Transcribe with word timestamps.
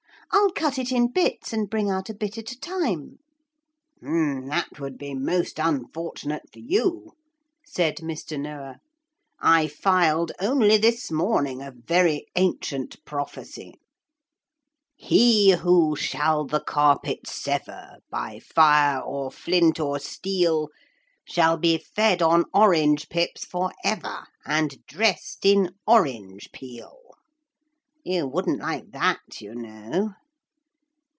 'I'll 0.33 0.51
cut 0.51 0.79
it 0.79 0.93
in 0.93 1.07
bits 1.11 1.51
and 1.51 1.69
bring 1.69 1.89
out 1.89 2.09
a 2.09 2.13
bit 2.13 2.37
at 2.37 2.53
a 2.53 2.59
time.' 2.61 3.19
'That 4.01 4.79
would 4.79 4.97
be 4.97 5.13
most 5.13 5.59
unfortunate 5.59 6.43
for 6.53 6.59
you,' 6.59 7.11
said 7.65 7.97
Mr. 7.97 8.39
Noah. 8.39 8.79
'I 9.41 9.67
filed 9.67 10.31
only 10.39 10.77
this 10.77 11.11
morning 11.11 11.61
a 11.61 11.73
very 11.85 12.27
ancient 12.37 13.03
prophecy: 13.03 13.73
'He 14.95 15.51
who 15.51 15.97
shall 15.97 16.45
the 16.45 16.61
carpet 16.61 17.27
sever, 17.27 17.97
By 18.09 18.39
fire 18.39 19.01
or 19.01 19.31
flint 19.31 19.81
or 19.81 19.99
steel, 19.99 20.69
Shall 21.27 21.57
be 21.57 21.77
fed 21.77 22.21
on 22.21 22.45
orange 22.53 23.09
pips 23.09 23.43
for 23.43 23.73
ever, 23.83 24.23
And 24.45 24.85
dressed 24.87 25.45
in 25.45 25.71
orange 25.85 26.53
peel. 26.53 26.99
You 28.05 28.27
wouldn't 28.27 28.59
like 28.61 28.91
that, 28.91 29.41
you 29.41 29.53
know.' 29.55 30.13